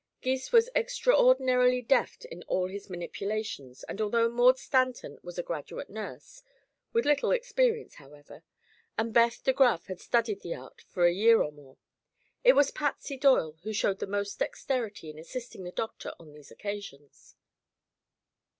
Gys 0.21 0.51
was 0.51 0.67
extraordinarily 0.75 1.79
deft 1.79 2.25
in 2.25 2.41
all 2.47 2.67
his 2.67 2.89
manipulations 2.89 3.83
and 3.83 4.01
although 4.01 4.29
Maud 4.31 4.57
Stanton 4.57 5.19
was 5.21 5.37
a 5.37 5.43
graduate 5.43 5.91
nurse 5.91 6.41
with 6.91 7.05
little 7.05 7.29
experience, 7.29 7.93
however 7.93 8.43
and 8.97 9.13
Beth 9.13 9.43
De 9.43 9.53
Graf 9.53 9.85
had 9.85 9.99
studied 9.99 10.41
the 10.41 10.55
art 10.55 10.81
for 10.81 11.05
a 11.05 11.13
year 11.13 11.43
or 11.43 11.51
more, 11.51 11.77
it 12.43 12.53
was 12.53 12.71
Patsy 12.71 13.15
Doyle 13.15 13.57
who 13.61 13.73
showed 13.73 13.99
the 13.99 14.07
most 14.07 14.39
dexterity 14.39 15.07
in 15.11 15.19
assisting 15.19 15.65
the 15.65 15.71
doctor 15.71 16.15
on 16.19 16.33
these 16.33 16.49
occasions. 16.49 17.35